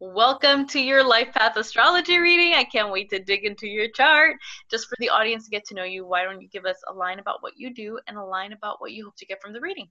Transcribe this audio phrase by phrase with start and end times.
[0.00, 2.54] Welcome to your Life Path Astrology reading.
[2.54, 4.36] I can't wait to dig into your chart.
[4.68, 6.92] Just for the audience to get to know you, why don't you give us a
[6.92, 9.52] line about what you do and a line about what you hope to get from
[9.52, 9.88] the reading?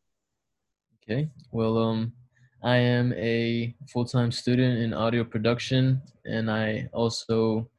[1.01, 1.29] Okay.
[1.51, 2.11] Well, um,
[2.63, 7.69] I am a full-time student in audio production, and I also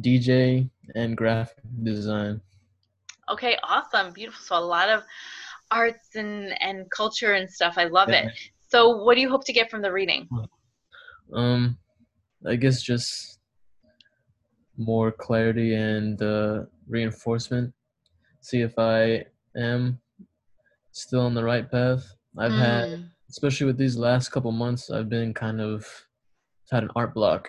[0.00, 2.40] DJ and graphic design.
[3.28, 4.40] Okay, awesome, beautiful.
[4.40, 5.02] So a lot of
[5.72, 7.74] arts and and culture and stuff.
[7.76, 8.28] I love yeah.
[8.28, 8.32] it.
[8.68, 10.28] So, what do you hope to get from the reading?
[11.32, 11.78] Um,
[12.46, 13.38] I guess just
[14.76, 17.72] more clarity and uh, reinforcement.
[18.40, 19.24] See if I
[19.56, 20.00] am
[20.92, 22.04] still on the right path.
[22.38, 22.58] I've mm.
[22.58, 25.86] had, especially with these last couple months, I've been kind of
[26.70, 27.48] had an art block.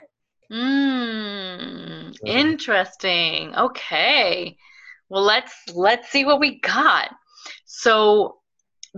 [0.51, 3.53] Mm, interesting.
[3.55, 4.55] Okay.
[5.09, 7.09] Well, let's let's see what we got.
[7.65, 8.37] So,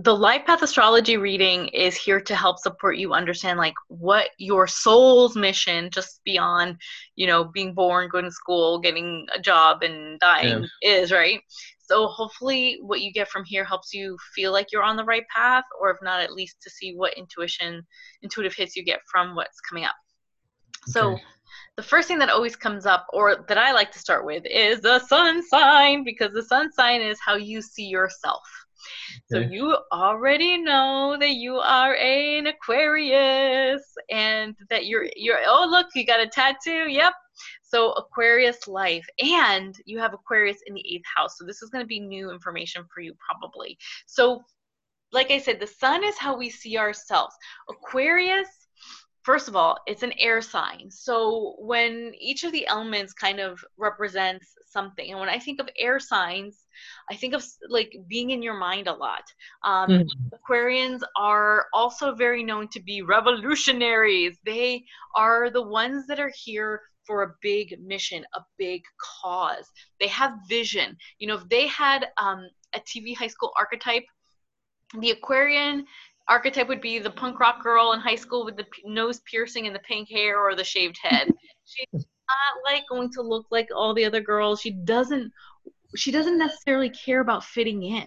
[0.02, 4.66] the life path astrology reading is here to help support you understand like what your
[4.66, 6.76] soul's mission just beyond
[7.16, 10.90] you know being born going to school getting a job and dying yeah.
[10.90, 11.40] is right?
[11.80, 15.24] So hopefully what you get from here helps you feel like you're on the right
[15.34, 17.84] path or if not at least to see what intuition
[18.22, 19.96] intuitive hits you get from what's coming up.
[20.86, 21.18] So
[21.76, 24.80] the first thing that always comes up or that i like to start with is
[24.80, 28.42] the sun sign because the sun sign is how you see yourself
[29.30, 35.88] so you already know that you are an Aquarius and that you're you're oh look,
[35.94, 36.88] you got a tattoo.
[36.88, 37.12] Yep.
[37.62, 41.38] So Aquarius life and you have Aquarius in the 8th house.
[41.38, 43.78] So this is going to be new information for you probably.
[44.06, 44.42] So
[45.12, 47.34] like I said, the sun is how we see ourselves.
[47.68, 48.48] Aquarius
[49.22, 50.90] first of all, it's an air sign.
[50.90, 55.68] So when each of the elements kind of represents something, and when I think of
[55.78, 56.66] air signs,
[57.10, 59.24] I think of like being in your mind a lot.
[59.64, 60.34] Um, mm-hmm.
[60.34, 64.38] Aquarians are also very known to be revolutionaries.
[64.44, 64.84] They
[65.16, 68.82] are the ones that are here for a big mission, a big
[69.22, 69.66] cause.
[69.98, 70.96] They have vision.
[71.18, 74.04] You know, if they had um, a TV high school archetype,
[75.00, 75.86] the Aquarian
[76.28, 79.66] archetype would be the punk rock girl in high school with the p- nose piercing
[79.66, 81.28] and the pink hair or the shaved head.
[81.64, 84.60] She's not like going to look like all the other girls.
[84.60, 85.32] She doesn't
[85.96, 88.06] she doesn't necessarily care about fitting in.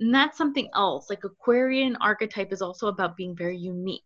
[0.00, 1.10] And that's something else.
[1.10, 4.04] Like Aquarian archetype is also about being very unique.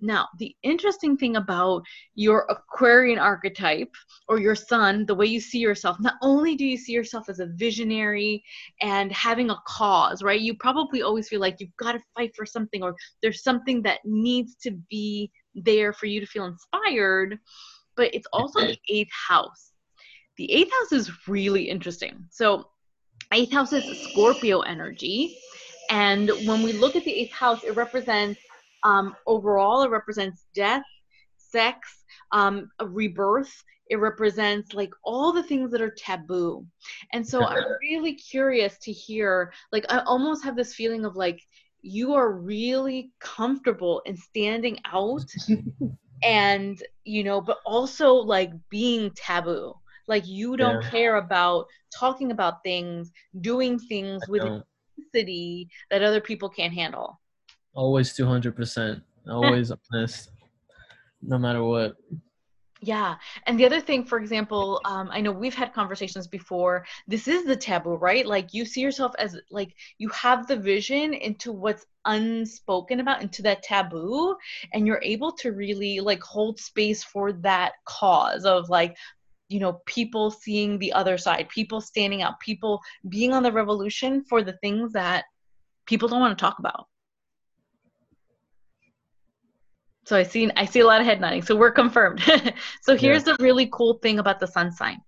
[0.00, 1.82] Now, the interesting thing about
[2.14, 3.92] your Aquarian archetype
[4.28, 7.40] or your sun, the way you see yourself, not only do you see yourself as
[7.40, 8.44] a visionary
[8.80, 10.40] and having a cause, right?
[10.40, 14.00] You probably always feel like you've got to fight for something or there's something that
[14.04, 17.38] needs to be there for you to feel inspired,
[17.98, 19.68] but it's also the eighth house
[20.38, 22.24] the eighth house is really interesting.
[22.30, 22.70] So,
[23.32, 25.36] eighth house is Scorpio energy.
[25.90, 28.40] And when we look at the eighth house, it represents
[28.84, 30.84] um, overall, it represents death,
[31.36, 33.52] sex, um, rebirth.
[33.90, 36.64] It represents like all the things that are taboo.
[37.12, 41.40] And so I'm really curious to hear, like, I almost have this feeling of like,
[41.82, 45.24] you are really comfortable in standing out
[46.22, 49.74] and, you know, but also like being taboo
[50.08, 50.90] like you don't yeah.
[50.90, 53.12] care about talking about things,
[53.42, 57.20] doing things I with intensity that other people can't handle.
[57.74, 59.02] Always 200%.
[59.28, 60.30] Always honest,
[61.20, 61.96] no matter what.
[62.80, 63.16] Yeah.
[63.46, 66.86] And the other thing, for example, um, I know we've had conversations before.
[67.08, 68.24] This is the taboo, right?
[68.24, 73.42] Like you see yourself as like you have the vision into what's unspoken about, into
[73.42, 74.36] that taboo,
[74.72, 78.96] and you're able to really like hold space for that cause of like
[79.48, 84.22] you know people seeing the other side people standing up people being on the revolution
[84.22, 85.24] for the things that
[85.86, 86.86] people don't want to talk about
[90.08, 91.42] so i see i see a lot of head nodding.
[91.42, 92.22] So we're confirmed.
[92.82, 93.36] So here's yeah.
[93.36, 95.02] the really cool thing about the sun sign.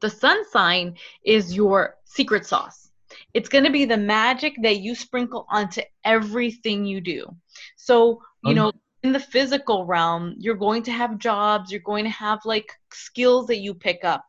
[0.00, 2.90] The sun sign is your secret sauce.
[3.34, 7.36] It's going to be the magic that you sprinkle onto everything you do.
[7.76, 8.72] So you um, know
[9.02, 13.48] in the physical realm, you're going to have jobs, you're going to have like skills
[13.48, 14.24] that you pick up.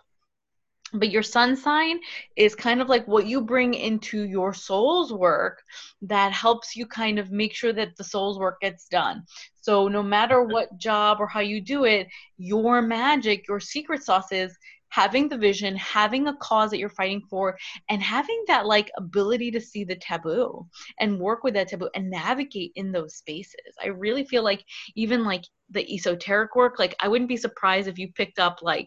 [0.93, 1.99] But your sun sign
[2.35, 5.63] is kind of like what you bring into your soul's work
[6.03, 9.23] that helps you kind of make sure that the soul's work gets done.
[9.55, 12.07] So, no matter what job or how you do it,
[12.37, 14.55] your magic, your secret sauce is
[14.89, 17.57] having the vision, having a cause that you're fighting for,
[17.89, 20.67] and having that like ability to see the taboo
[20.99, 23.73] and work with that taboo and navigate in those spaces.
[23.81, 24.63] I really feel like
[24.95, 28.85] even like the esoteric work, like I wouldn't be surprised if you picked up like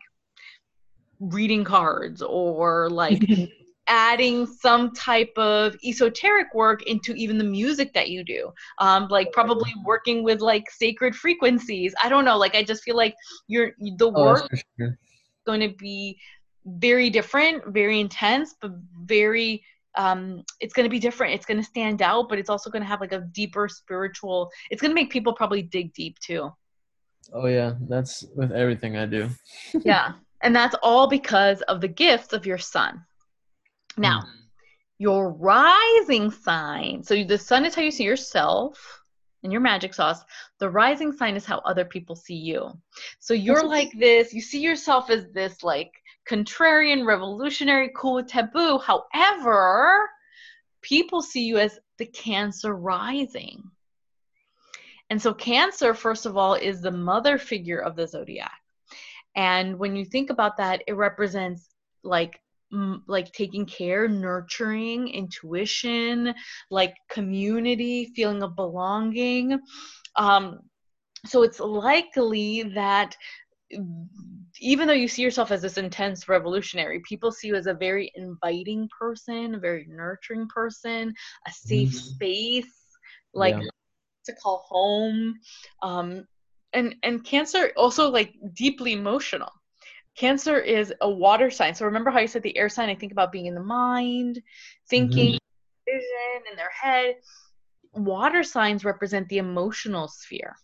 [1.21, 3.23] reading cards or like
[3.89, 9.31] adding some type of esoteric work into even the music that you do um, like
[9.33, 13.15] probably working with like sacred frequencies i don't know like i just feel like
[13.47, 14.99] you're the Oh, work for sure.
[15.47, 16.19] going to be
[16.67, 18.73] very different, very intense, but
[19.05, 19.63] very
[19.99, 21.33] um it's going to be different.
[21.33, 24.51] It's going to stand out, but it's also going to have like a deeper spiritual.
[24.71, 26.51] It's going to make people probably dig deep too.
[27.33, 29.31] Oh yeah, that's with everything I do.
[29.85, 30.13] yeah.
[30.47, 33.05] And that's all because of the gifts of your sun.
[33.99, 34.31] Now, hmm.
[34.97, 37.03] your rising sign.
[37.03, 39.03] So the sun is how you see yourself
[39.43, 40.23] and your magic sauce.
[40.61, 42.71] The rising sign is how other people see you.
[43.19, 45.91] So you're That's- like this, you see yourself as this like
[46.31, 48.79] contrarian, revolutionary, cool with taboo.
[48.79, 50.09] However,
[50.81, 53.65] people see you as the cancer rising.
[55.11, 58.61] And so cancer first of all is the mother figure of the zodiac.
[59.37, 62.41] And when you think about that, it represents like
[62.73, 66.35] mm, like taking care, nurturing, intuition,
[66.71, 69.61] like community, feeling of belonging.
[70.17, 70.61] Um,
[71.27, 73.17] so it's likely that
[74.61, 78.13] even though you see yourself as this intense revolutionary, people see you as a very
[78.15, 81.13] inviting person, a very nurturing person,
[81.47, 81.95] a safe Mhm.
[81.95, 82.97] space,
[83.35, 83.69] like Yeah.
[84.25, 85.35] to call home.
[85.83, 86.27] Um,
[86.73, 89.51] and and Cancer also like deeply emotional.
[90.17, 91.75] Cancer is a water sign.
[91.75, 92.89] So remember how you said the air sign?
[92.89, 94.41] I think about being in the mind,
[94.89, 95.95] thinking, mm-hmm.
[95.95, 97.17] vision in their head.
[97.93, 100.55] Water signs represent the emotional sphere.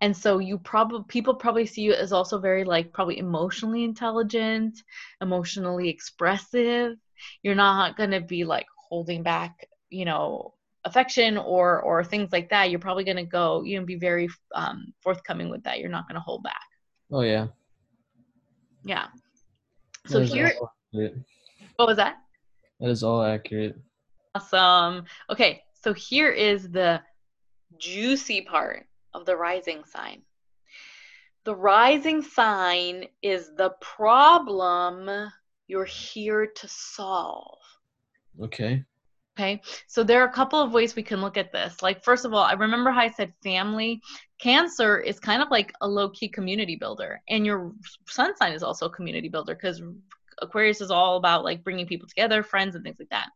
[0.00, 4.82] And so you probably people probably see you as also very like probably emotionally intelligent,
[5.20, 6.96] emotionally expressive.
[7.42, 10.54] You're not going to be like holding back, you know,
[10.84, 12.70] affection or or things like that.
[12.70, 15.78] You're probably going to go, you know, be very um, forthcoming with that.
[15.78, 16.66] You're not going to hold back.
[17.12, 17.48] Oh yeah.
[18.84, 19.06] Yeah.
[20.06, 20.52] So here,
[21.76, 22.16] what was that?
[22.80, 23.76] That is all accurate.
[24.34, 25.04] Awesome.
[25.28, 27.02] Okay, so here is the
[27.78, 30.22] juicy part of the rising sign.
[31.44, 35.30] The rising sign is the problem
[35.66, 37.58] you're here to solve.
[38.42, 38.84] Okay.
[39.40, 41.80] Okay, so there are a couple of ways we can look at this.
[41.80, 44.02] Like, first of all, I remember how I said family.
[44.38, 47.72] Cancer is kind of like a low key community builder, and your
[48.06, 49.80] sun sign is also a community builder because
[50.42, 53.28] Aquarius is all about like bringing people together, friends, and things like that.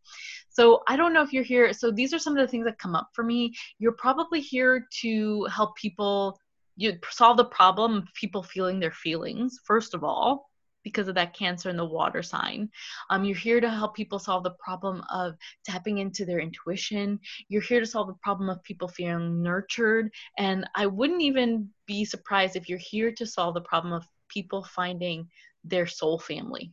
[0.50, 1.72] So, I don't know if you're here.
[1.72, 3.54] So, these are some of the things that come up for me.
[3.78, 6.38] You're probably here to help people
[6.76, 10.50] you solve the problem of people feeling their feelings, first of all,
[10.84, 12.68] because of that cancer in the water sign.
[13.10, 15.34] Um, you're here to help people solve the problem of
[15.64, 17.18] tapping into their intuition.
[17.48, 20.12] You're here to solve the problem of people feeling nurtured.
[20.38, 24.62] And I wouldn't even be surprised if you're here to solve the problem of people
[24.64, 25.26] finding
[25.64, 26.72] their soul family,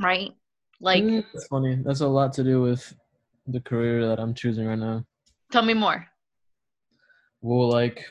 [0.00, 0.30] right?
[0.80, 1.76] Like, Mm, that's funny.
[1.84, 2.94] That's a lot to do with
[3.46, 5.04] the career that I'm choosing right now.
[5.50, 6.06] tell me more.
[7.42, 8.04] Well, like,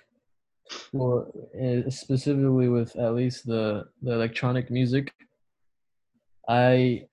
[0.93, 5.13] well, eh, specifically with at least the the electronic music,
[6.47, 7.05] I,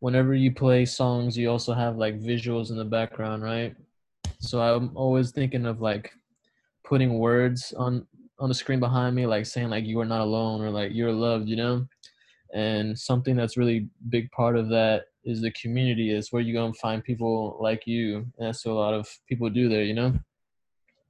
[0.00, 3.74] whenever you play songs, you also have like visuals in the background, right?
[4.40, 6.10] So I'm always thinking of like
[6.84, 8.06] putting words on
[8.38, 11.12] on the screen behind me, like saying like you are not alone or like you're
[11.12, 11.86] loved, you know.
[12.54, 16.10] And something that's really big part of that is the community.
[16.10, 19.08] Is where you go and find people like you, and that's what a lot of
[19.28, 20.14] people do there, you know.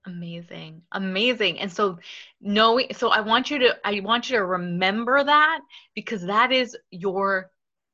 [0.07, 0.83] Amazing.
[0.93, 1.61] Amazing.
[1.61, 1.99] And so
[2.41, 5.61] knowing so I want you to I want you to remember that
[5.95, 7.51] because that is your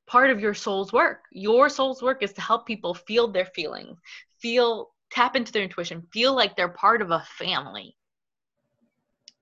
[0.07, 1.25] part of your soul's work.
[1.33, 3.99] Your soul's work is to help people feel their feelings,
[4.41, 7.95] feel tap into their intuition, feel like they're part of a family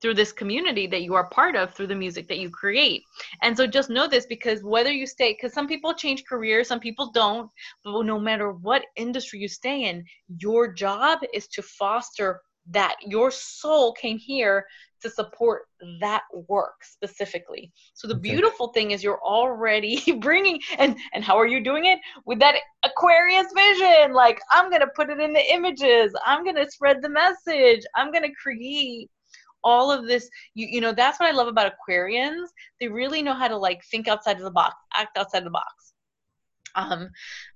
[0.03, 3.03] through this community that you are part of through the music that you create.
[3.43, 6.81] And so just know this because whether you stay cuz some people change careers, some
[6.81, 7.51] people don't,
[7.85, 10.05] but no matter what industry you stay in,
[10.39, 14.65] your job is to foster that your soul came here
[15.03, 15.63] to support
[16.01, 17.73] that work specifically.
[17.95, 18.21] So the Okay.
[18.21, 21.99] beautiful thing is you're already bringing and and how are you doing it?
[22.25, 24.13] With that aquarius vision.
[24.13, 26.15] Like i'm gonna put it in the images.
[26.25, 27.83] I'm gonna spread the message.
[27.97, 29.11] I'm gonna create
[29.65, 30.29] all of this.
[30.55, 32.47] You, you know that's what i love about aquarians.
[32.81, 35.51] They really know how to like think outside of the box act outside of the
[35.51, 35.95] box
[36.77, 37.09] um,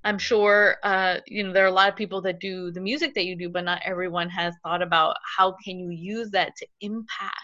[0.05, 3.15] I'm sure uh, you know there are a lot of people that do the music
[3.15, 6.67] that you do, but not everyone has thought about how can you use that to
[6.81, 7.35] impact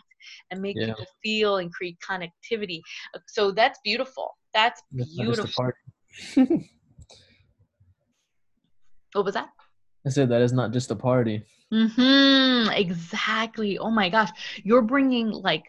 [0.51, 0.87] and make Yeah.
[0.87, 2.81] people feel and create connectivity.
[3.15, 4.35] Uh, So that's beautiful.
[4.55, 5.65] That's That's not just a beautiful.
[5.65, 6.71] party.
[9.13, 9.49] What was that?
[10.07, 11.43] I said that is not just a party.
[11.73, 12.71] Mm-hmm.
[12.71, 13.79] Exactly.
[13.79, 14.31] Oh my gosh,
[14.63, 15.65] you're bringing like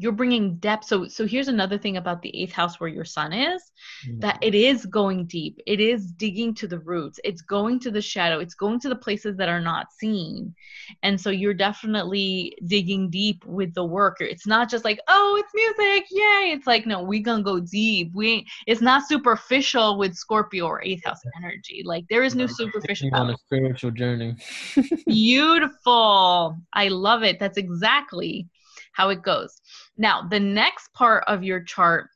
[0.00, 0.84] you're bringing depth.
[0.84, 3.62] So so here's another thing about the eighth house where your sun is
[4.06, 4.20] Mm.
[4.20, 5.60] that it is going deep.
[5.66, 7.18] It is digging to the roots.
[7.24, 8.38] It's going to the shadow.
[8.38, 10.54] It's going to the places that are not seen.
[11.02, 15.52] And so you're definitely digging deep with the work it's not just like oh it's
[15.54, 16.06] music.
[16.10, 16.52] Yay.
[16.54, 18.12] It's like no we gonna go deep.
[18.14, 21.82] We ain't, it's not superficial with scorpio or eighth house energy.
[21.84, 23.10] Like there is no superficial.
[23.14, 24.36] on a spiritual journey.
[25.06, 26.56] Beautiful.
[26.72, 27.38] I love it.
[27.40, 28.46] That's exactly
[28.92, 29.60] how it goes.
[29.96, 32.10] Now, the next part of your chart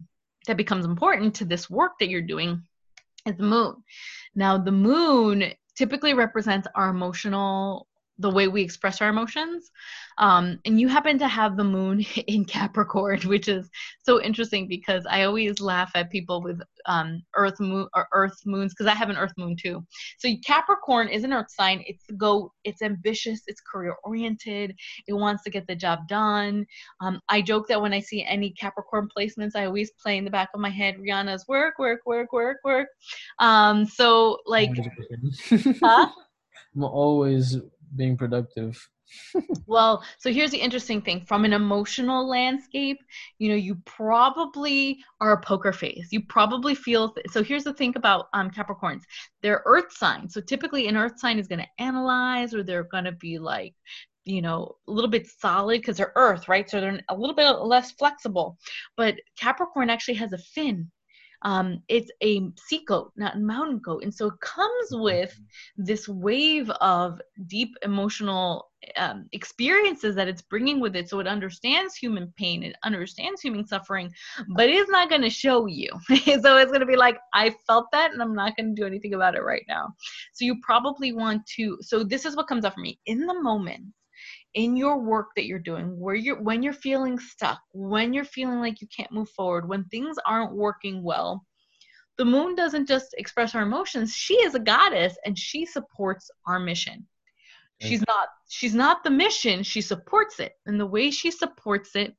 [0.47, 2.63] that becomes important to this work that you're doing
[3.27, 3.77] is the moon.
[4.35, 7.87] Now, the moon typically represents our emotional
[8.23, 9.71] the way we express our emotions.
[10.19, 13.71] Um, and you happen to have the moon in capricorn which is
[14.03, 18.73] so interesting because i always laugh at people with um, earth moon or earth moons
[18.73, 19.85] because i have an earth moon too.
[20.19, 21.83] So capricorn is an earth sign.
[21.87, 24.75] It's the goat it's ambitious it's career oriented
[25.07, 26.67] it wants to get the job done.
[27.01, 30.31] Um, i joke that when i see any capricorn placements i always play in the
[30.31, 32.89] back of my head rihanna's work work work work work.
[33.39, 34.71] Um, so like
[35.83, 36.09] huh?
[36.75, 37.59] I'm always
[37.97, 38.89] being productive.
[39.67, 42.99] Well, so here's the interesting thing from an emotional landscape,
[43.39, 46.09] you know, you probably are a poker face.
[46.11, 47.43] You probably feel th- so.
[47.43, 49.03] Here's the thing about um, Capricorns
[49.43, 50.35] they're earth signs.
[50.35, 53.75] So typically, an earth sign is going to analyze or they're going to be like,
[54.25, 56.69] you know, a little bit solid because they're earth, right?
[56.69, 58.59] So they're a little bit less flexible.
[58.97, 60.91] But Capricorn actually has a fin.
[61.45, 64.05] Um, it's a sea goat, not a mountain goat.
[64.05, 65.39] And so it comes with
[65.77, 71.09] this wave of deep emotional um, experiences that it's bringing with it.
[71.09, 74.13] So it understands human pain it understands human suffering
[74.49, 75.91] but it's not going to show you.
[76.43, 78.87] So it's going to be like i felt that and i'm not going to do
[78.87, 79.89] anything about it right now.
[80.33, 82.99] So you probably want to so this is what comes up for me.
[83.07, 83.85] In the moment
[84.55, 88.61] in your work that you're doing where you're when you're feeling stuck when you're feeling
[88.61, 91.45] like you can't move forward when things aren't working well
[92.19, 94.15] the moon doesn't just express our emotions.
[94.15, 97.07] She is a goddess and she supports our mission.
[97.81, 99.65] She's not she's not the mission.
[99.65, 100.53] She supports it.
[100.67, 102.15] And the way she supports it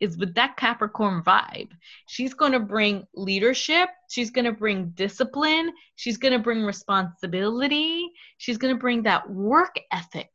[0.00, 1.70] is with that capricorn vibe.
[2.06, 3.90] She's going to bring leadership.
[4.08, 5.70] She's going to bring discipline.
[5.96, 8.10] She's going to bring responsibility.
[8.38, 10.30] She's going to bring that work ethic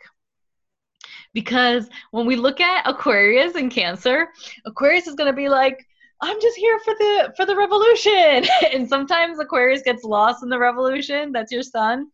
[1.33, 4.27] because when we look at aquarius and cancer
[4.65, 5.85] aquarius is going to be like
[6.23, 8.47] I'm just here for the for the revolution.
[8.73, 11.31] and sometimes Aquarius gets lost in the revolution.
[11.31, 12.07] That's your sun.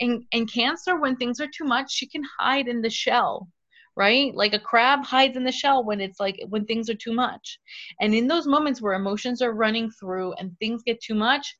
[0.00, 3.48] And and Cancer, when things are too much, she can hide in the shell,
[3.96, 4.34] right?
[4.34, 7.58] Like a crab hides in the shell when it's like when things are too much.
[8.00, 11.54] And in those moments where emotions are running through and things get too much,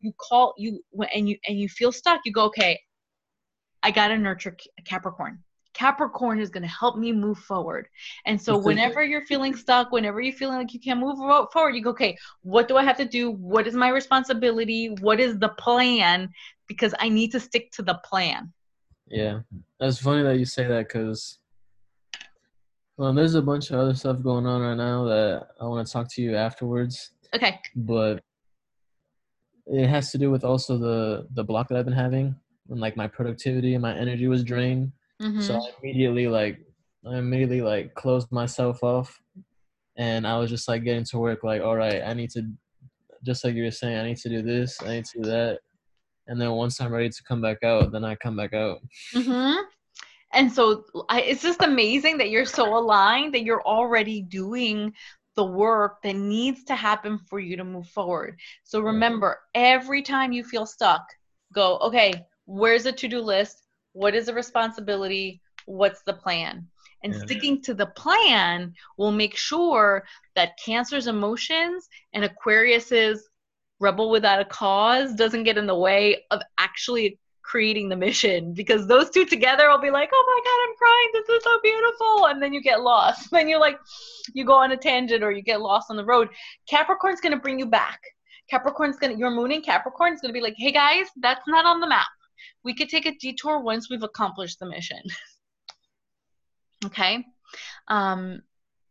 [0.00, 0.82] you call you
[1.14, 2.22] and you and you feel stuck.
[2.24, 2.80] You go, okay,
[3.82, 5.40] I gotta nurture Capricorn.
[5.74, 7.88] Capricorn is going to help me move forward.
[8.26, 11.18] And so, whenever you're feeling stuck, whenever you're feeling like you can't move
[11.52, 13.30] forward, you go, okay, what do I have to do?
[13.30, 14.94] What is my responsibility?
[15.00, 16.30] What is the plan?
[16.66, 18.52] Because I need to stick to the plan.
[19.08, 19.40] Yeah,
[19.78, 21.38] that's funny that you say that because,
[22.96, 25.92] well, there's a bunch of other stuff going on right now that I want to
[25.92, 27.10] talk to you afterwards.
[27.34, 27.58] Okay.
[27.74, 28.22] But
[29.66, 32.34] it has to do with also the the block that I've been having
[32.68, 34.92] and like my productivity and my energy was drained.
[35.22, 35.42] Mhm.
[35.42, 36.58] So I immediately like
[37.06, 39.20] I immediately like closed myself off
[39.96, 42.42] and I was just like getting to work like all right, I need to
[43.24, 45.60] just like you were saying, I need to do this, I need to do that.
[46.26, 48.80] And then once I'm ready to come back out, then I come back out.
[49.14, 49.54] hmm
[50.32, 54.92] And so I, it's just amazing that you're so aligned that you're already doing
[55.36, 58.38] the work that needs to happen for you to move forward.
[58.64, 61.02] So remember, every time you feel stuck,
[61.54, 62.12] go, okay,
[62.46, 63.61] where's the to do list?
[63.92, 65.40] What is the responsibility?
[65.66, 66.68] What's the plan?
[67.04, 67.20] And Yeah.
[67.20, 73.28] sticking to the plan will make sure that Cancer's emotions and Aquarius's
[73.80, 78.86] rebel without a cause doesn't get in the way of actually creating the mission because
[78.86, 81.10] those two together will be like, oh my god, I'm crying.
[81.12, 83.28] This is so beautiful, and then you get lost.
[83.30, 83.78] Then you like,
[84.32, 86.28] you go on a tangent or you get lost on the road.
[86.68, 88.00] Capricorn's gonna bring you back.
[88.48, 91.80] Capricorn's gonna your moon in Capricorn is gonna be like, hey guys, that's not on
[91.80, 92.06] the map.
[92.64, 95.02] We could take a detour once we've accomplished the mission.
[96.86, 97.24] okay.
[97.88, 98.42] Um,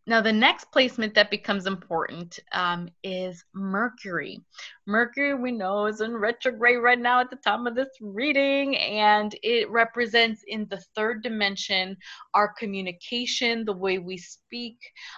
[0.07, 4.39] now, the next placement that becomes important um, is Mercury.
[4.87, 9.35] Mercury, we know, is in retrograde right now at the time of this reading, and
[9.43, 11.95] it represents in the third dimension
[12.33, 14.77] our communication, the way we speak.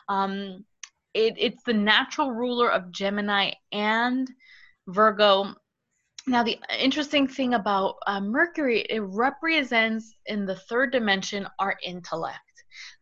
[0.10, 0.66] Um,
[1.14, 4.30] it, it's the natural ruler of Gemini and
[4.88, 5.56] Virgo.
[6.26, 12.40] Now, the interesting thing about uh, Mercury, it represents in the third dimension our intellect.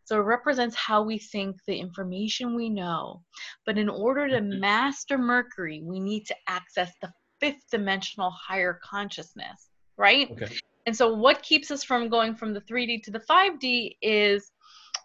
[0.04, 3.22] So it represents how we think, the information we know.
[3.64, 4.58] But in order to Mhm.
[4.58, 10.30] master Mercury, we need to access the fifth dimensional higher consciousness, right?
[10.32, 10.58] Okay.
[10.86, 14.50] And so, what keeps us from going from the 3D to the 5D is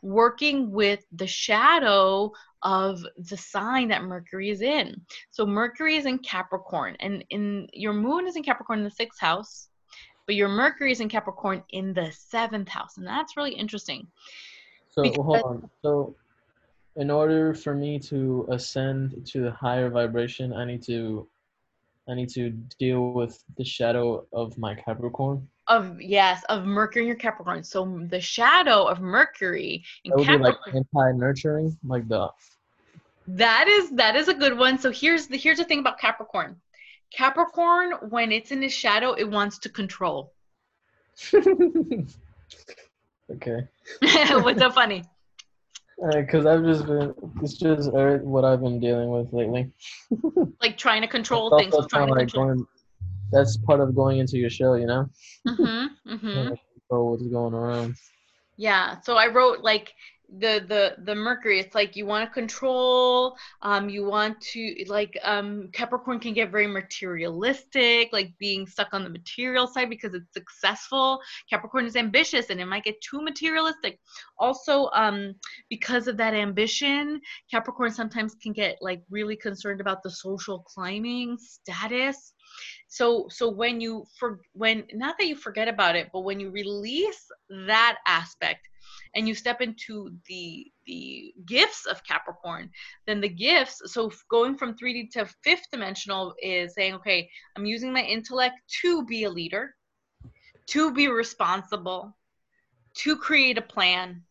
[0.01, 2.31] working with the shadow
[2.63, 4.99] of the sign that Mercury is in.
[5.31, 9.19] So, Mercury is in Capricorn, and in your moon is in Capricorn in the sixth
[9.19, 9.69] house,
[10.25, 14.07] but your Mercury is in Capricorn in the seventh house, and that's really interesting.
[14.89, 15.69] So Because- hold on.
[15.81, 16.15] So,
[16.95, 21.27] in order for me to ascend to the higher vibration, I need to,
[22.09, 22.49] I need to
[22.79, 25.47] deal with the shadow of my Capricorn.
[25.69, 27.63] Of yes, of Mercury in your Capricorn.
[27.63, 32.29] So the shadow of Mercury in That would be like anti-nurturing, like the.
[33.27, 34.79] That is that is a good one.
[34.79, 36.55] So here's the here's the thing about Capricorn.
[37.13, 40.33] Capricorn, when it's in the shadow, it wants to control.
[41.33, 42.07] okay.
[44.01, 45.03] What's so funny?
[46.13, 49.71] Because I've just been, it's just uh, what I've been dealing with lately.
[50.61, 52.45] Like trying to control things, trying to like control.
[52.47, 52.67] going,
[53.31, 55.09] that's part of going into your show, you know?
[55.47, 56.33] Mm-hmm, mm-hmm.
[56.33, 56.57] Trying
[56.89, 57.95] what's going around.
[58.57, 58.99] Yeah.
[59.01, 59.93] So I wrote like
[60.29, 61.59] the the the Mercury.
[61.59, 63.37] It's like you want to control.
[63.61, 69.03] Um, you want to like um Capricorn can get very materialistic, like being stuck on
[69.03, 71.21] the material side because it's successful.
[71.49, 73.99] Capricorn is ambitious and it might get too materialistic.
[74.37, 75.35] Also, um,
[75.69, 81.37] because of that ambition, Capricorn sometimes can get like really concerned about the social climbing
[81.37, 82.33] status
[82.87, 86.49] so so when you for when not that you forget about it but when you
[86.49, 87.27] release
[87.67, 88.67] that aspect
[89.15, 92.69] and you step into the the gifts of capricorn
[93.05, 97.91] then the gifts so going from 3d to fifth dimensional is saying okay i'm using
[97.91, 99.75] my intellect to be a leader
[100.67, 102.15] to be responsible
[102.93, 104.21] to create a plan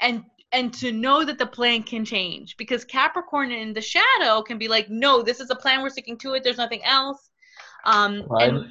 [0.00, 4.58] and and to know that the plan can change because capricorn in the shadow can
[4.58, 7.30] be like no this is a plan we're sticking to it there's nothing else
[7.84, 8.54] um Pride?
[8.54, 8.70] and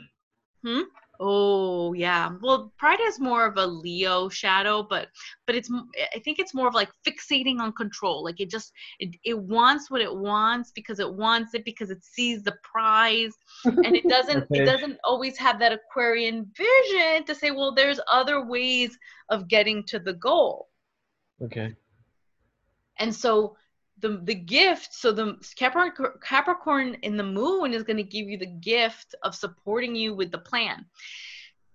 [0.63, 0.81] hmm?
[1.19, 5.07] oh yeah well pride is more of a leo shadow but
[5.47, 5.71] but it's
[6.13, 9.89] I think it's more of like fixating on control like it just it, it wants
[9.89, 13.33] what it wants because it wants it because it sees the prize
[13.65, 14.61] and it doesn't Okay.
[14.61, 18.97] it doesn't always have that aquarian vision to say well there's other ways
[19.29, 20.67] of getting to the goal
[21.41, 21.75] Okay.
[22.97, 23.57] and so
[23.99, 28.37] the the gift so the capricorn capricorn in the moon is going to give you
[28.37, 30.85] the gift of supporting you with the plan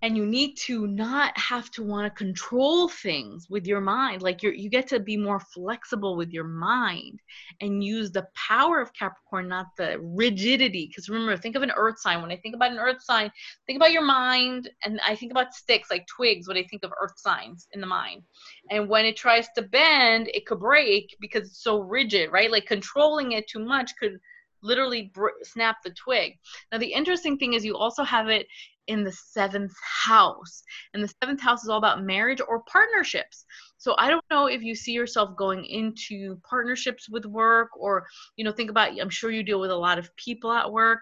[0.03, 4.43] and you need to not have to want to control things with your mind like
[4.43, 7.21] you you get to be more flexible with your mind
[7.61, 11.99] and use the power of capricorn not the rigidity because remember think of an earth
[11.99, 12.23] sign.
[12.23, 13.31] When i think about an earth sign
[13.67, 16.93] think about your mind and i think about sticks like twigs when i think of
[17.01, 18.23] earth signs in the mind.
[18.71, 22.51] And when it tries to bend it could break because it's so rigid right?
[22.51, 24.19] Like controlling it too much could
[24.63, 26.39] literally br- snap the twig.
[26.71, 28.47] Now the interesting thing is you also have it
[28.91, 29.77] in the seventh
[30.09, 30.63] house.
[30.93, 33.45] And the seventh house is all about marriage or partnerships.
[33.79, 36.17] So i don't know if you see yourself going into
[36.53, 37.93] partnerships with work or
[38.37, 41.01] you know think about i'm sure you deal with a lot of people at work.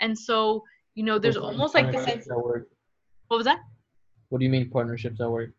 [0.00, 0.36] And so
[0.94, 2.26] you know there's What do you mean almost like the sense
[3.28, 3.60] what was that?
[4.28, 5.50] What do you mean partnerships at work?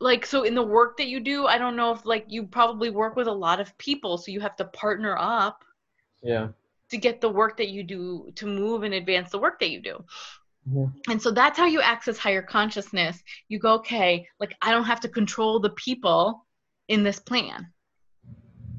[0.00, 2.90] like so in the work that you do i don't know if like you probably
[2.90, 5.58] work with a lot of people so you have to partner up
[6.22, 6.48] Yeah.
[6.90, 9.80] to get the work that you do to move and advance the work that you
[9.80, 10.04] do
[10.68, 10.92] Mhm.
[11.08, 15.00] and so that's how you access higher consciousness you go okay like i don't have
[15.00, 16.46] to control the people
[16.88, 17.72] in this plan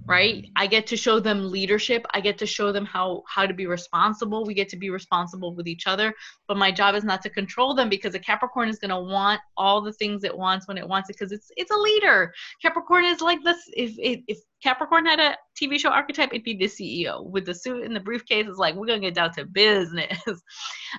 [0.05, 0.45] right?
[0.55, 2.05] I get to show them leadership.
[2.13, 4.45] I get to show them how how to be responsible.
[4.45, 6.13] We get to be responsible with each other.
[6.47, 9.39] But my job is not to control them because a capricorn is going to want
[9.57, 12.33] all the things it wants when it wants it because it's it's a leader.
[12.61, 13.57] Capricorn is like this.
[13.73, 17.53] If, if if capricorn had a tv show archetype it'd be the ceo with the
[17.53, 20.19] suit and the briefcase it's like we're going to get down to business.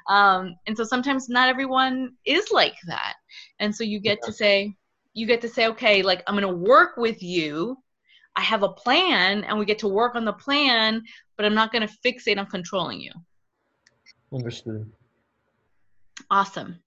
[0.08, 3.14] Um and so sometimes not everyone is like that.
[3.60, 4.74] And so you get to say
[5.14, 7.76] you get to say okay like i'm going to work with you
[8.36, 11.02] I have a plan and we get to work on the plan,
[11.36, 13.12] but I'm not going to fixate on controlling you.
[14.32, 14.90] Understood.
[16.30, 16.80] Awesome.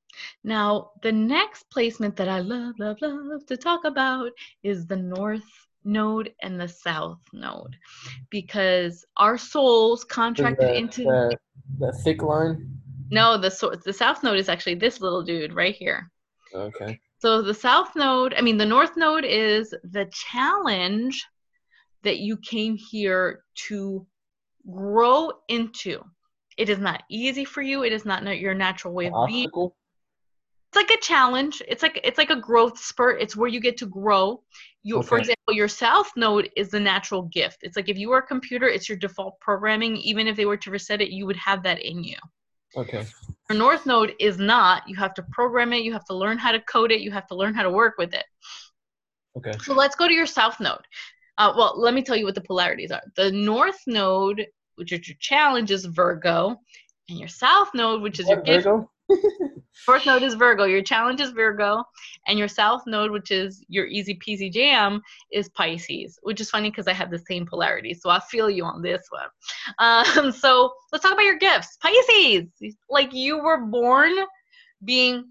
[0.43, 4.31] Now, the next placement that I love, love, love to talk about
[4.63, 5.43] is the North
[5.83, 7.75] Node and the South Node
[8.29, 11.03] because our souls contracted into.
[11.03, 11.37] that,
[11.79, 12.69] that thick line.
[13.09, 16.11] No, the, the South Node is actually this little dude right here.
[16.53, 16.99] Okay.
[17.19, 21.25] So the South Node, I mean, the North Node is the challenge
[22.03, 24.05] that you came here to
[24.69, 26.03] grow into.
[26.57, 27.83] It is not easy for you.
[27.83, 29.49] It is not your natural way of being.
[29.53, 31.61] It's like a challenge.
[31.67, 33.21] It's like it's like a growth spurt.
[33.21, 34.43] It's where you get to grow.
[34.83, 37.59] You, for example, your south node is the natural gift.
[37.61, 39.97] It's like if you are a computer, it's your default programming.
[39.97, 42.17] Even if they were to reset it, you would have that in you.
[42.75, 43.05] Okay.
[43.49, 44.83] Your north node is not.
[44.87, 45.83] You have to program it.
[45.83, 47.01] You have to learn how to code it.
[47.01, 48.25] You have to learn how to work with it.
[49.37, 49.53] Okay.
[49.63, 50.85] So let's go to your south node.
[51.37, 53.01] Uh, well, let me tell you what the polarities are.
[53.15, 56.55] The north node, which is your challenge, is Virgo,
[57.09, 58.65] and your south node, which is your What, gift.
[58.65, 58.91] Virgo?
[59.87, 60.65] North node is Virgo.
[60.65, 61.83] Your challenge is Virgo,
[62.27, 66.19] and your south node, which is your easy peasy jam, is Pisces.
[66.23, 69.05] Which is funny because I have the same polarity, so I feel you on this
[69.09, 69.27] one.
[69.79, 71.77] Um, so let's talk about your gifts.
[71.81, 72.47] Pisces,
[72.89, 74.11] like you were born
[74.83, 75.25] being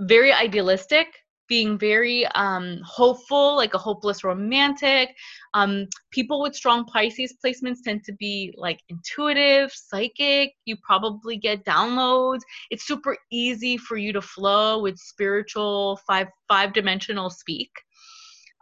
[0.00, 1.06] very idealistic,
[1.50, 5.14] being very um, hopeful, like a hopeless romantic.
[5.52, 10.52] Um, people with strong Pisces placements tend to be like intuitive, psychic.
[10.64, 12.40] You probably get downloads.
[12.70, 17.72] It's super easy for you to flow with spiritual five five dimensional speak.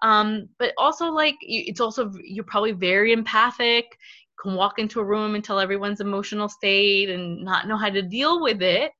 [0.02, 3.84] Um, but also like it's also you're probably very empathic.
[4.40, 8.02] Can walk into a room and tell everyone's emotional state and not know how to
[8.02, 8.92] deal with it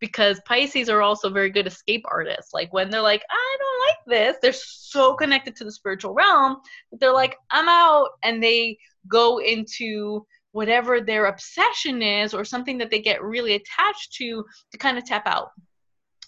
[0.00, 2.52] because Pisces are also very good escape artists.
[2.52, 6.58] Like when they're like, I don't like this, they're so connected to the spiritual realm
[6.90, 8.78] that they're like, I'm out, and they
[9.08, 14.78] go into whatever their obsession is or something that they get really attached to to
[14.78, 15.50] kind of tap out.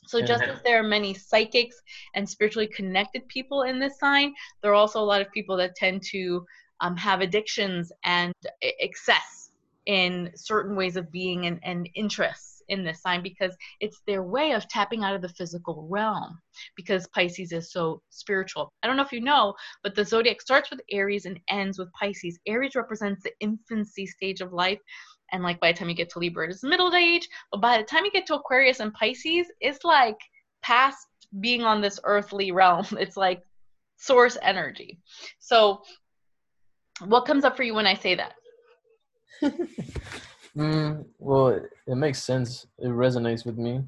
[0.07, 0.53] So just Yeah.
[0.53, 1.77] as there are many psychics
[2.15, 5.75] and spiritually connected people in this sign, there are also a lot of people that
[5.77, 6.47] tend to
[6.81, 9.51] um, have addictions and excess
[9.87, 14.53] in certain ways of being and, and interests in this sign because it's their way
[14.53, 16.39] of tapping out of the physical realm
[16.77, 18.73] because Pisces is so spiritual.
[18.83, 21.93] I don't know if you know, but the zodiac starts with Aries and ends with
[21.93, 22.39] Pisces.
[22.47, 24.81] Aries represents the infancy stage of life.
[25.33, 27.29] And like by the time you get to Libra, it's middle age.
[27.51, 30.17] But by the time you get to Aquarius and Pisces, it's like
[30.63, 31.07] past
[31.41, 32.87] being on this earthly realm.
[32.99, 33.43] It's like
[33.97, 34.99] source energy.
[35.39, 35.83] So,
[37.05, 38.33] what comes up for you when I say that?
[40.59, 42.66] Mm, well, it, it makes sense.
[42.79, 43.83] It resonates with me.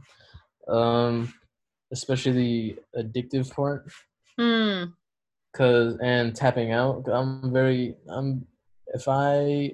[0.68, 1.35] Um,
[1.92, 3.90] especially the addictive part.
[4.38, 4.85] Hmm.
[5.52, 7.06] Cause and tapping out.
[7.12, 7.96] I'm very.
[8.09, 8.46] I'm.
[8.94, 9.72] If I.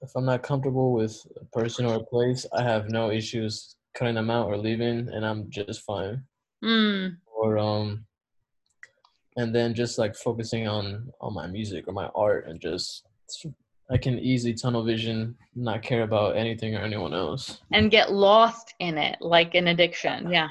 [0.00, 4.14] If I'm not comfortable with a person or a place, I have no issues cutting
[4.14, 6.22] them out or leaving, and I'm just fine.
[6.62, 7.08] Hmm.
[7.26, 8.04] Or um.
[9.36, 13.04] And then just like focusing on on my music or my art, and just
[13.90, 17.60] I can easily tunnel vision, not care about anything or anyone else.
[17.72, 20.30] And get lost in it, like an addiction.
[20.30, 20.48] Yeah.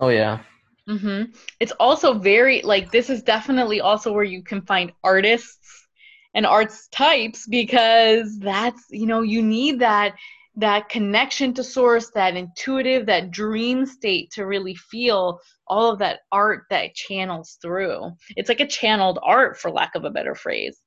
[0.00, 0.40] Oh yeah.
[0.88, 1.24] hmm
[1.60, 5.86] It's also very like this is definitely also where you can find artists
[6.34, 10.16] and arts types because that's you know you need that
[10.56, 16.20] that connection to source, that intuitive, that dream state to really feel all of that
[16.30, 18.12] art that channels through.
[18.36, 20.78] It's like a channeled art, for lack of a better phrase.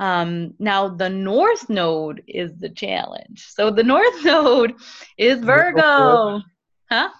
[0.00, 3.46] Um, now the North Node is the challenge.
[3.48, 4.74] So the North Node
[5.16, 6.42] is Virgo Virgo.
[6.90, 7.10] Huh?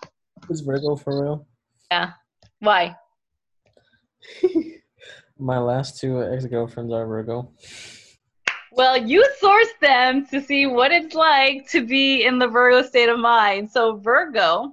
[0.48, 1.46] Is Virgo for real?
[1.90, 2.12] Yeah.
[2.60, 2.96] Why?
[5.38, 7.52] My last two ex girlfriends are Virgo.
[8.72, 13.08] Well, you sourced them to see what it's like to be in the Virgo state
[13.08, 13.70] of mind.
[13.70, 14.72] So, Virgo,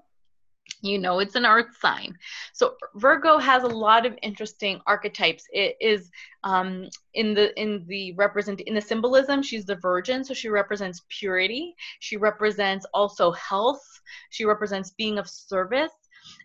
[0.86, 2.18] you know, it's an earth sign.
[2.54, 5.46] So, Virgo has a lot of interesting archetypes.
[5.52, 6.12] It is
[6.44, 9.42] um, in the in the represent in the symbolism.
[9.42, 11.76] She's the Virgin, so she represents purity.
[12.00, 13.84] She represents also health.
[14.30, 15.92] She represents being of service.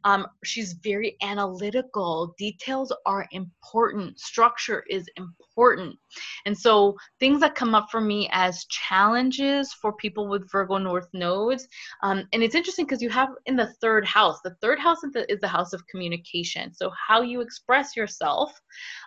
[0.05, 2.35] Um, she's very analytical.
[2.39, 4.19] Details are important.
[4.19, 5.97] Structure is important.
[6.47, 11.09] And so things that come up for me as challenges for people with Virgo North
[11.13, 11.67] nodes.
[12.03, 15.13] Um, and it's interesting because you have in the third house, the third house is
[15.13, 16.73] the, is the house of communication.
[16.73, 18.53] So how you express yourself.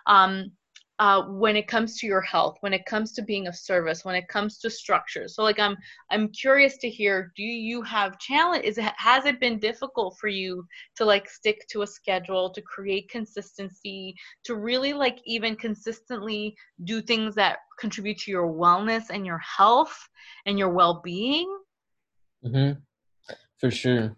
[0.06, 0.52] Um,
[1.00, 4.14] uh, when it comes to your health, when it comes to being of service, when
[4.14, 5.26] it comes to structure.
[5.26, 5.76] So, like, I'm
[6.10, 7.32] I'm curious to hear.
[7.36, 8.64] Do you have challenge?
[8.64, 10.64] Is it has it been difficult for you
[10.96, 17.02] to like stick to a schedule, to create consistency, to really like even consistently do
[17.02, 19.96] things that contribute to your wellness and your health
[20.46, 21.58] and your well-being?
[22.44, 22.80] Mm-hmm.
[23.58, 24.16] For sure.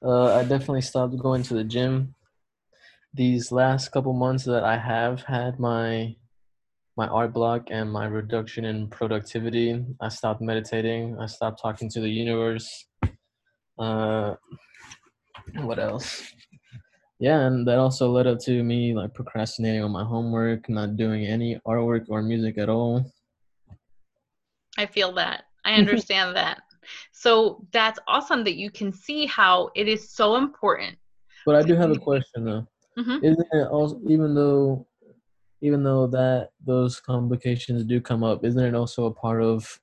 [0.00, 2.14] Uh, I definitely stopped going to the gym.
[3.14, 6.16] These last couple months that I have had my
[6.96, 11.16] my art block and my reduction in productivity, I stopped meditating.
[11.20, 12.86] I stopped talking to the universe.
[13.78, 14.34] Uh,
[15.54, 16.32] what else?
[17.20, 21.24] Yeah, and that also led up to me like procrastinating on my homework, not doing
[21.24, 23.12] any artwork or music at all.
[24.76, 25.44] I feel that.
[25.64, 26.62] I understand that.
[27.12, 30.96] So that's awesome that you can see how it is so important.
[31.44, 32.66] But I do have a question though.
[32.98, 33.22] Mhm.
[33.22, 34.86] Isn't it also even though
[35.60, 39.80] even though that those complications do come up, isn't it also a part of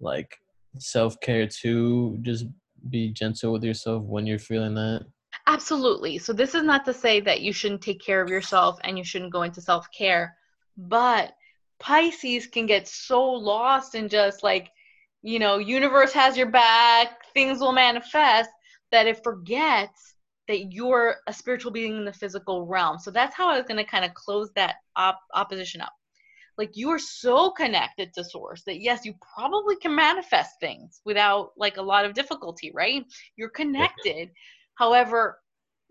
[0.00, 0.38] like
[0.78, 2.18] self care too?
[2.22, 2.46] Just
[2.90, 5.06] be gentle with yourself when you're feeling that.
[5.46, 6.18] Absolutely.
[6.18, 9.04] So this is not to say that you shouldn't take care of yourself and you
[9.04, 10.36] shouldn't go into self-care,
[10.76, 11.32] but
[11.80, 14.70] Pisces can get so lost in just like,
[15.22, 18.50] you know, universe has your back, things will manifest
[18.90, 20.14] that it forgets
[20.48, 22.98] that you're a spiritual being in the physical realm.
[22.98, 25.92] So that's how I was going to kind of close that op- opposition up.
[26.56, 31.50] Like you are so connected to source that yes, you probably can manifest things without
[31.56, 33.04] like a lot of difficulty, right?
[33.36, 34.30] You're connected.
[34.74, 35.38] However,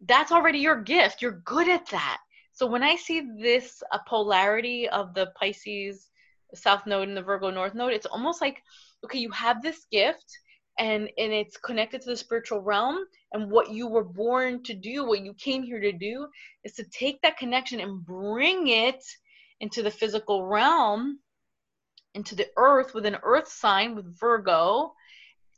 [0.05, 1.21] that's already your gift.
[1.21, 2.19] You're good at that.
[2.51, 6.09] So when I see this a polarity of the Pisces
[6.55, 8.61] South Node and the Virgo North Node, it's almost like
[9.05, 10.37] okay, you have this gift
[10.79, 15.05] and and it's connected to the spiritual realm and what you were born to do,
[15.05, 16.27] what you came here to do
[16.63, 19.03] is to take that connection and bring it
[19.59, 21.19] into the physical realm,
[22.13, 24.93] into the earth with an earth sign with Virgo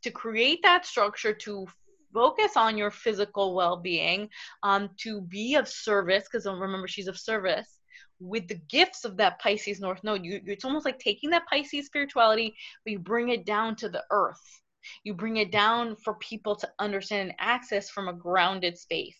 [0.03, 1.67] to create that structure to
[2.13, 4.29] focus on your physical well-being
[4.63, 7.79] um, to be of service because remember she's of service
[8.19, 10.25] with the gifts of that pisces north node.
[10.25, 14.03] You, it's almost like taking that pisces spirituality but you bring it down to the
[14.10, 14.62] earth
[15.04, 19.19] you bring it down for people to understand and access from a grounded space.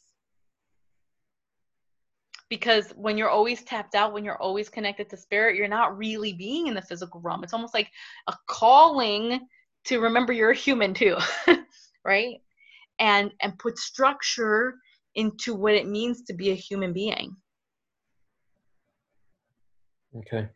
[2.49, 6.34] Because when you're always tapped out when you're always connected to spirit you're not really
[6.34, 7.43] being in the physical realm.
[7.43, 7.89] It's almost like
[8.27, 9.47] a calling
[9.86, 11.17] to remember you're a human too
[12.05, 12.38] right?
[12.99, 14.75] And and put structure
[15.15, 17.36] into what it means to be a human being.
[20.17, 20.49] Okay.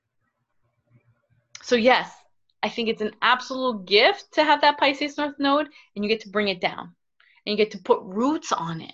[1.61, 2.22] so yes
[2.63, 6.21] i think it's an absolute gift to have that pisces north node and you get
[6.21, 6.93] to bring it down.
[7.45, 8.93] And you get to put roots on it.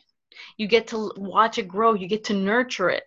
[0.57, 1.93] You get to watch it grow.
[1.93, 3.03] You get to nurture it.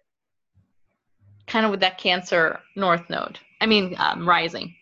[1.49, 3.41] Kind of with that cancer north node.
[3.61, 4.75] I mean um, rising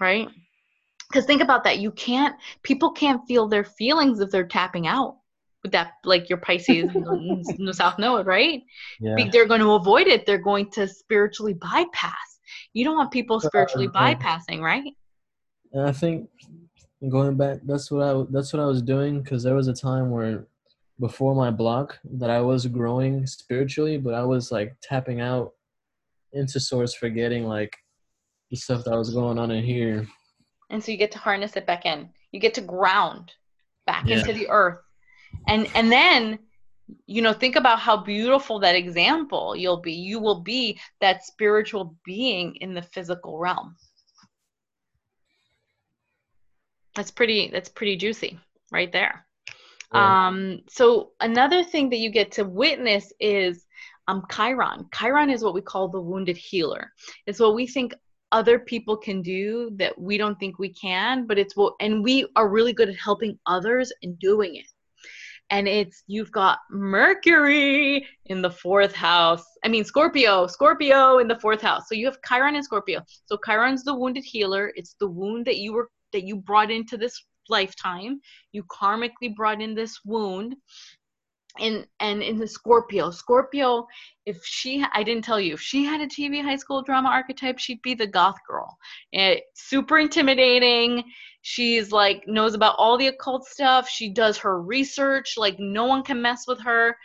[0.00, 0.28] right?
[1.08, 1.78] Because think about that.
[1.78, 5.18] You can't people can't feel their feelings if they're tapping out
[5.62, 8.62] with that like your pisces in the south node right?
[9.00, 9.28] Yeah.
[9.30, 10.26] They're going to avoid it.
[10.26, 12.31] They're going to spiritually bypass
[12.72, 14.84] you don't want people spiritually Um, bypassing right
[15.72, 16.28] And I think
[17.08, 20.10] going back, that's what I that's what I was doing because there was a time
[20.10, 20.46] where
[21.00, 25.52] before my block that I was growing spiritually, but I was like tapping out
[26.32, 27.76] into source, forgetting like
[28.50, 30.06] the stuff that was going on in here.
[30.70, 33.32] and so you get to harness it back in you get to ground
[33.86, 34.18] back Yeah.
[34.18, 34.80] into the earth
[35.48, 36.38] and and then
[37.06, 39.92] you know think about how beautiful that example you'll be.
[39.92, 43.76] You will be that spiritual being in the physical realm.
[46.94, 48.38] That's pretty that's pretty juicy
[48.70, 49.26] right there.
[49.92, 50.26] Yeah.
[50.26, 53.66] um so another thing that you get to witness is
[54.08, 54.88] um chiron.
[54.94, 56.92] Chiron is what we call the wounded healer.
[57.26, 57.94] It's what we think
[58.32, 62.26] other people can do that we don't think we can but it's what and we
[62.34, 64.66] are really good at helping others and doing it
[65.52, 69.44] and it's you've got mercury in the fourth house.
[69.64, 71.84] I mean scorpio scorpio in the fourth house.
[71.88, 73.02] So you have chiron and scorpio.
[73.26, 74.72] So chiron's the wounded healer.
[74.74, 78.18] It's the wound that you were that you brought into this lifetime.
[78.52, 80.56] You karmically brought in this wound
[81.58, 83.10] and and in the scorpio.
[83.10, 83.86] Scorpio
[84.24, 87.58] if she i didn't tell you if she had a tv high school drama archetype
[87.58, 88.76] she'd be the goth girl.
[89.14, 91.04] Eh, super intimidating.
[91.42, 93.88] She's like knows about all the occult stuff.
[93.88, 95.34] She does her research.
[95.36, 96.96] Like no one can mess with her.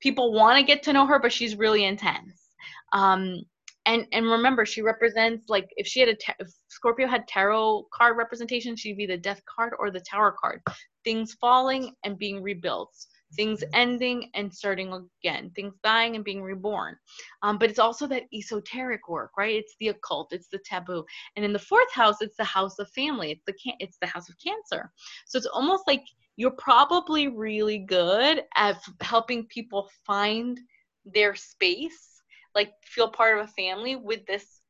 [0.00, 2.50] People want to get to know her but she's really intense.
[2.92, 3.42] Um
[3.86, 7.86] and and remember she represents like if she had a ta- if scorpio had tarot
[7.92, 10.60] card representation she'd be the death card or the tower card.
[11.04, 12.94] Things falling and being rebuilt
[13.34, 14.92] things ending and starting
[15.22, 16.96] again things dying and being reborn.
[17.42, 19.56] Um, but it's also that esoteric work right?
[19.56, 21.04] It's the occult it's the taboo.
[21.36, 23.30] And in the fourth house it's the house of family.
[23.30, 24.90] It's the can- it's the house of cancer.
[25.26, 26.04] So it's almost like
[26.36, 30.58] you're probably really good at f- helping people find
[31.04, 32.14] their space
[32.54, 34.60] like feel part of a family with this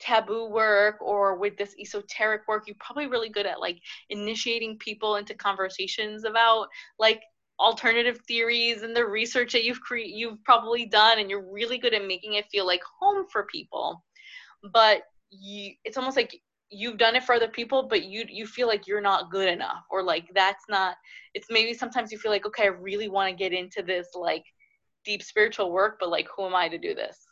[0.00, 2.64] taboo work or with this esoteric work.
[2.66, 3.78] You're probably really good at like
[4.10, 7.22] initiating people into conversations about like
[7.60, 11.94] alternative theories and the research that you've cre- you've probably done and you're really good
[11.94, 14.02] at making it feel like home for people.
[14.72, 16.40] But you it's almost like
[16.70, 19.84] you've done it for other people but you you feel like you're not good enough
[19.90, 20.96] or like that's not
[21.34, 24.44] it's maybe sometimes you feel like okay I really want to get into this like
[25.04, 27.26] deep spiritual work but like who am I to do this?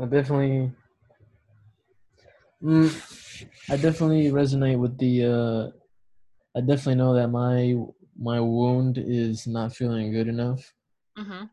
[0.00, 0.70] I definitely
[2.62, 2.90] Mm,
[3.68, 5.24] I definitely resonate with the.
[5.24, 5.70] Uh,
[6.56, 7.76] I definitely know that my
[8.18, 10.72] my wound is not feeling good enough.
[11.18, 11.44] Mm-hmm.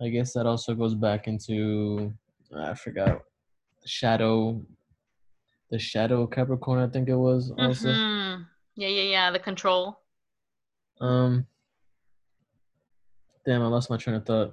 [0.00, 2.12] I guess that also goes back into
[2.56, 3.22] I forgot
[3.84, 4.62] shadow,
[5.70, 6.80] the shadow Capricorn.
[6.80, 7.88] I think it was also.
[7.88, 8.42] Mm-hmm.
[8.76, 9.30] Yeah, yeah, yeah.
[9.30, 10.00] The control.
[11.00, 11.46] Um.
[13.44, 14.52] Damn, I lost my train of thought.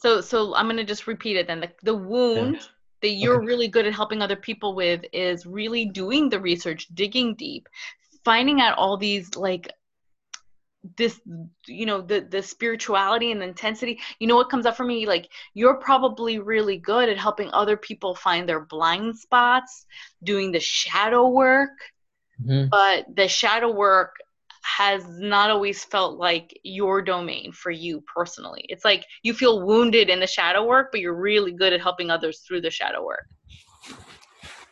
[0.00, 1.60] So, so I'm gonna just repeat it then.
[1.60, 2.60] The, the wound Yeah.
[3.02, 3.44] That you're Okay.
[3.44, 7.68] really good at helping other people with is really doing the research, digging deep,
[8.24, 9.72] finding out all these like
[10.96, 11.20] this
[11.66, 15.06] you know the the spirituality and the intensity you know what comes up for me
[15.06, 19.86] like you're probably really good at helping other people find their blind spots
[20.22, 21.70] doing the shadow work
[22.38, 22.70] Mhm.
[22.70, 24.16] but the shadow work
[24.62, 28.64] has not always felt like your domain for you personally.
[28.68, 32.10] It's like you feel wounded in the shadow work, but you're really good at helping
[32.10, 33.26] others through the shadow work.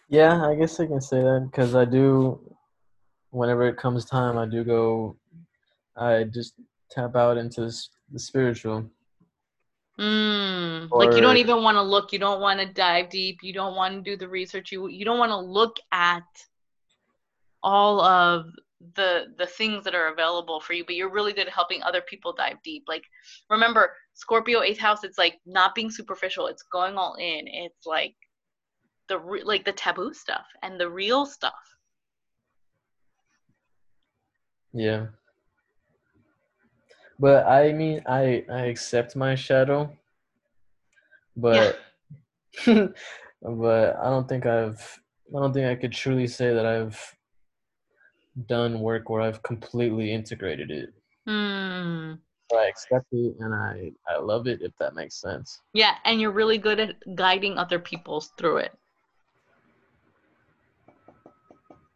[0.08, 2.40] Yeah, I guess I can say that because I do.
[3.30, 5.16] Whenever it comes time, I do go.
[5.96, 6.54] I just
[6.90, 8.88] tap out into the, the spiritual.
[9.98, 13.54] Mm, like you don't even want to look, you don't want to dive deep, you
[13.54, 16.22] don't want to do the research, you you don't want to look at
[17.62, 18.44] all of
[18.94, 22.02] the the things that are available for you, but you're really good at helping other
[22.02, 22.84] people dive deep.
[22.86, 23.04] Like
[23.50, 27.46] remember, Scorpio eighth house, it's like not being superficial, it's going all in.
[27.46, 28.14] It's like
[29.08, 31.54] the re- like the taboo stuff and the real stuff.
[34.72, 35.06] Yeah.
[37.18, 39.90] But I mean, I I accept my shadow,
[41.34, 41.78] but
[42.66, 45.00] but I don't think I've
[45.34, 47.16] I don't think I could truly say that I've
[48.48, 50.90] done work where I've completely integrated it.
[51.26, 52.14] Hmm.
[52.52, 55.60] I accept it and I I love it if that makes sense.
[55.72, 58.72] Yeah, and you're really good at guiding other people through it.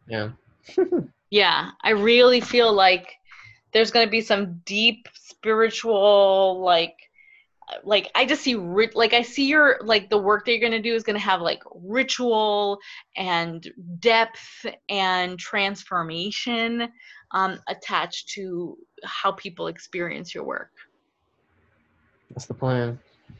[0.07, 0.31] Yeah.
[1.31, 3.07] Yeah, I really feel like
[3.71, 6.97] there's going to be some deep spiritual like
[7.83, 10.71] like I just see rit- like I see your like the work that you're going
[10.71, 12.79] to do is going to have like ritual
[13.15, 13.65] and
[13.99, 16.89] depth and transformation
[17.31, 20.71] um, attached to how people experience your work.
[22.29, 22.99] That's the plan.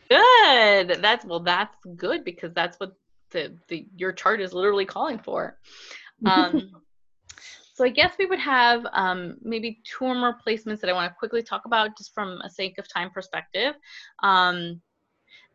[0.09, 1.01] Good.
[1.01, 2.93] That's well that's good because that's what
[3.31, 5.57] the, the your chart is literally calling for.
[6.23, 6.80] Um,
[7.73, 11.11] so I guess we would have um, maybe two or more placements that I want
[11.11, 13.75] to quickly talk about just from a sake of time perspective.
[14.23, 14.81] Um,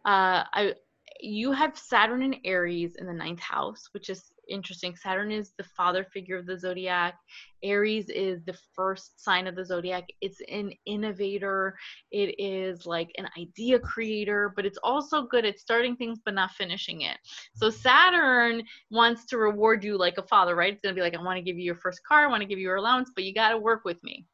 [0.04, 0.74] uh, I
[1.20, 4.96] you have Saturn and Aries in the ninth house, which is interesting.
[4.96, 7.14] Saturn is the father figure of the zodiac.
[7.62, 10.04] Aries is the first sign of the zodiac.
[10.20, 11.76] It's an innovator.
[12.10, 16.52] It is like an idea creator, but it's also good at starting things but not
[16.52, 17.18] finishing it.
[17.54, 20.72] So Saturn wants to reward you like a father, right?
[20.72, 22.48] It's gonna be like, I want to give you your first car, I want to
[22.48, 24.26] give you your allowance, but you got to work with me.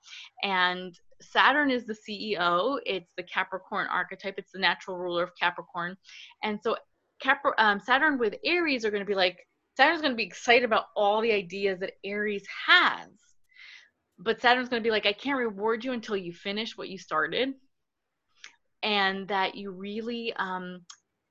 [0.42, 2.78] And Saturn is the CEO.
[2.84, 4.34] It's the Capricorn archetype.
[4.38, 5.96] It's the natural ruler of Capricorn.
[6.42, 6.76] And so
[7.22, 9.38] Capri- um, Saturn with Aries are going to be like,
[9.76, 13.08] Saturn's going to be excited about all the ideas that Aries has.
[14.18, 16.98] But Saturn's going to be like, I can't reward you until you finish what you
[16.98, 17.54] started.
[18.82, 20.82] And that you really, um,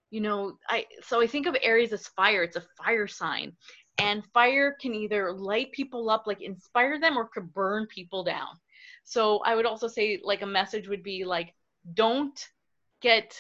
[0.10, 2.44] you know, I, so I think of Aries as fire.
[2.44, 3.54] It's a fire sign.
[3.98, 8.48] And fire can either light people up, like inspire them, or could burn people down.
[9.04, 11.54] So I would also say, like, a message would be like,
[11.94, 12.40] don't
[13.02, 13.36] get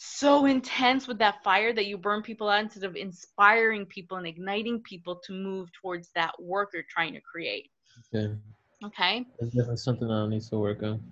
[0.00, 4.28] so intense with that fire that you burn people out instead of inspiring people and
[4.28, 7.68] igniting people to move towards that work you're trying to create.
[8.14, 8.32] Okay.
[8.84, 9.26] Okay.
[9.40, 11.02] That's definitely something I need to work on.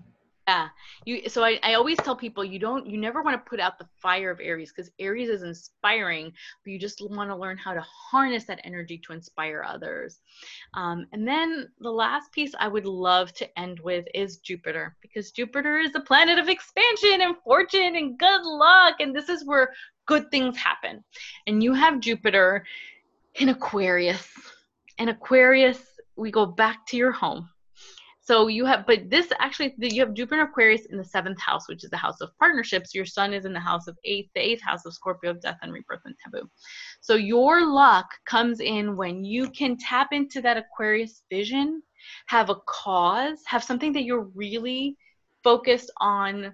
[0.47, 0.69] Yeah.
[1.05, 3.79] You so I, I always tell people you don't you never want to put out
[3.79, 6.33] the fire of Aries because Aries is inspiring,
[6.63, 10.21] but you just want to learn how to harness that energy to inspire others.
[10.75, 15.33] Um, and then the last piece I would love to end with is Jupiter because
[15.33, 19.01] Jupiter is the planet of expansion and fortune and good luck.
[19.01, 19.73] And this is where
[20.07, 21.03] good things happen.
[21.49, 22.65] And you have Jupiter
[23.35, 24.29] in Aquarius.
[24.99, 25.83] And Aquarius,
[26.15, 27.49] we go back to your home.
[28.27, 31.85] So you have, but this actually, you have Jupiter Aquarius in the seventh house, which
[31.85, 32.93] is the house of partnerships.
[32.93, 35.73] Your sun is in the house of eighth, the eighth house of Scorpio death and
[35.73, 36.51] rebirth and taboo.
[37.01, 41.81] So your luck comes in when you can tap into that Aquarius vision,
[42.27, 44.97] have a cause, have something that you're really
[45.45, 46.53] focused on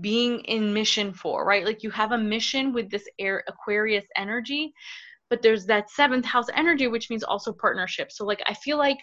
[0.00, 1.64] being in mission for, right?
[1.64, 4.74] Like you have a mission with this air Aquarius energy,
[5.30, 8.10] but there's that seventh house energy, which means also partnership.
[8.10, 8.98] So like I feel like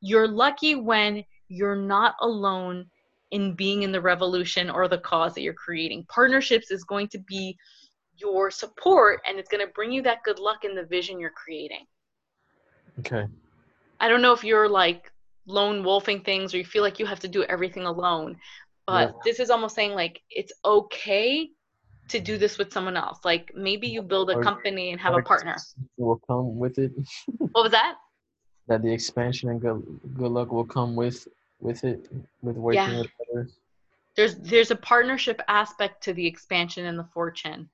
[0.00, 2.86] you're lucky when you're not alone
[3.30, 6.06] in being in the revolution or the cause that you're creating.
[6.08, 7.56] Partnerships is going to be
[8.16, 11.30] your support and it's going to bring you that good luck in the vision you're
[11.30, 11.84] creating.
[13.00, 13.26] Okay.
[14.00, 15.10] I don't know if you're like
[15.46, 18.36] lone wolfing things or you feel like you have to do everything alone,
[18.86, 19.20] but Yeah.
[19.24, 21.50] this is almost saying like it's okay
[22.08, 23.18] to do this with someone else.
[23.24, 25.56] Like maybe you build a company and have a partner.
[25.96, 26.92] Will come with it.
[27.52, 27.96] What was that?
[28.68, 31.28] That the expansion and good good luck will come with
[31.60, 32.10] with it
[32.42, 32.98] with working Yeah.
[32.98, 33.58] with others.
[34.16, 37.68] There's there's a partnership aspect to the expansion and the fortune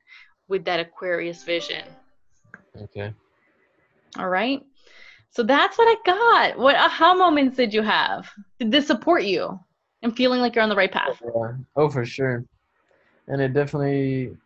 [0.48, 1.84] with that Aquarius vision.
[2.80, 3.12] Okay.
[4.18, 4.62] All right.
[5.30, 6.58] So that's what I got.
[6.58, 8.30] What uh, aha moments did you have?
[8.58, 9.58] Did this support you
[10.02, 11.18] and feeling like you're on the right path?
[11.24, 11.56] Oh, yeah.
[11.76, 12.44] Oh, for sure.
[13.28, 14.36] And it definitely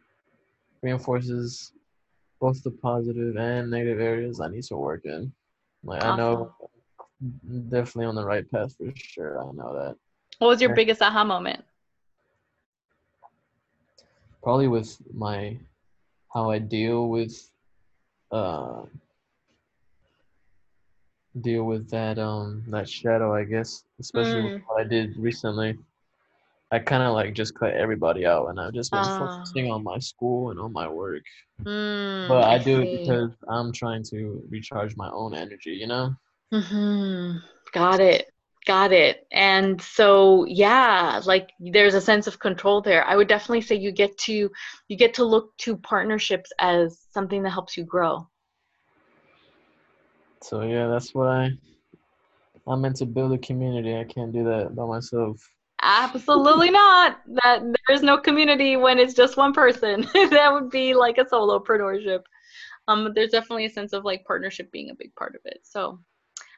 [0.83, 1.73] reinforces
[2.41, 5.33] both the positive and negative areas I need to work in.
[5.87, 6.53] Like I know
[7.71, 9.41] definitely on the right path for sure.
[9.41, 9.97] I know that.
[10.39, 11.65] What was your biggest aha moment?
[14.43, 15.57] Probably with my
[16.35, 17.51] how I deal with
[18.33, 18.83] uh
[21.41, 24.63] deal with that um that shadow I guess especially with Mm.
[24.67, 25.79] what I did recently.
[26.71, 29.11] I kind of like just cut everybody out and I've just been Ah.
[29.11, 31.23] focusing on my school and on my work.
[31.65, 31.69] Mm,
[32.27, 36.15] But I do it because I'm trying to recharge my own energy, you know?
[36.53, 37.41] Mhm.
[37.73, 38.27] Got it.
[38.67, 39.27] Got it.
[39.31, 43.05] And so yeah, like there's a sense of control there.
[43.05, 44.51] I would definitely say you get to
[44.89, 48.29] you get to look to partnerships as something that helps you grow.
[50.43, 51.51] So yeah, that's what I
[52.67, 53.97] I'm meant to build a community.
[53.97, 55.41] I can't do that by myself.
[55.83, 57.21] Absolutely not.
[57.27, 60.03] That there is no community when it's just one person.
[60.15, 62.23] that would be like a solopreneurship.
[62.89, 65.61] Um, but there's definitely a sense of like partnership being a big part of it.
[65.65, 65.99] So,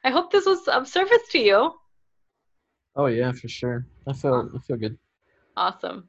[0.03, 1.73] I hope this was of service to you.
[2.95, 3.85] Oh yeah, for sure.
[4.07, 4.97] I feel I feel good.
[5.57, 6.07] Awesome.